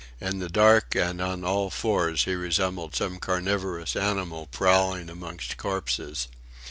In 0.19 0.39
the 0.39 0.49
dark 0.49 0.95
and 0.95 1.21
on 1.21 1.43
all 1.43 1.69
fours 1.69 2.23
he 2.23 2.33
resembled 2.33 2.95
some 2.95 3.19
carnivorous 3.19 3.95
animal 3.95 4.47
prowling 4.47 5.11
amongst 5.11 5.57
corpses. 5.57 6.27